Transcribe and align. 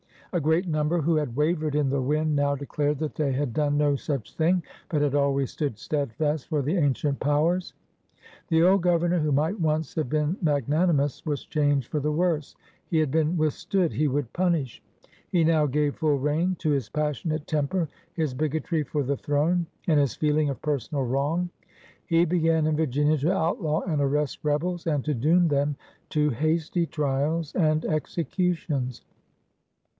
A 0.33 0.39
great 0.39 0.65
number 0.67 1.01
who 1.01 1.17
had 1.17 1.35
wavered 1.35 1.75
in 1.75 1.89
the 1.89 2.01
wind 2.01 2.35
now 2.35 2.55
declared 2.55 2.97
that 2.99 3.15
they 3.15 3.33
had 3.33 3.53
done 3.53 3.77
no 3.77 3.95
such 3.95 4.33
thing, 4.35 4.63
but 4.89 5.01
had 5.01 5.13
always 5.13 5.51
stood 5.51 5.77
steadfast 5.77 6.47
for 6.47 6.61
the 6.61 6.77
ancient 6.77 7.19
powers. 7.19 7.73
The 8.47 8.63
old 8.63 8.81
Governor, 8.81 9.19
who 9.19 9.33
might 9.33 9.59
once 9.59 9.93
have 9.95 10.09
been 10.09 10.37
magnanimous, 10.41 11.23
was 11.25 11.45
changed 11.45 11.91
for 11.91 11.99
the 11.99 12.13
worse. 12.13 12.55
He 12.87 12.97
had 12.97 13.11
been 13.11 13.37
withstood; 13.37 13.91
he 13.91 14.07
would 14.07 14.31
pimish. 14.33 14.81
He 15.29 15.43
now 15.43 15.67
gave 15.67 15.97
full 15.97 16.17
rein 16.17 16.55
to 16.59 16.71
his 16.71 16.89
passionate 16.89 17.45
temper, 17.45 17.89
his 18.13 18.33
bigotry 18.33 18.81
for 18.83 19.03
the 19.03 19.17
throne, 19.17 19.67
and 19.87 19.99
his 19.99 20.15
feeling 20.15 20.49
of 20.49 20.61
personal 20.61 21.03
wrong. 21.03 21.49
He 22.07 22.25
b^an 22.25 22.67
in 22.67 22.77
Virginia 22.77 23.17
to 23.17 23.33
outlaw 23.33 23.81
and 23.81 24.01
arrest 24.01 24.39
rebels, 24.43 24.87
and 24.87 25.03
to 25.05 25.13
doom 25.13 25.49
them 25.49 25.75
to 26.11 26.29
hasty 26.31 26.87
trials 26.87 27.53
and 27.53 27.83
executions. 27.85 29.03